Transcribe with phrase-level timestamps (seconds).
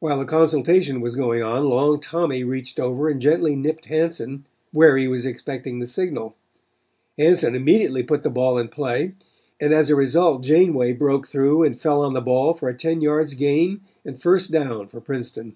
[0.00, 4.96] While the consultation was going on Long Tommy reached over and gently nipped Hanson where
[4.96, 6.34] he was expecting the signal.
[7.16, 9.12] Hanson immediately put the ball in play
[9.60, 13.00] and as a result Janeway broke through and fell on the ball for a ten
[13.02, 15.54] yards gain and first down for Princeton.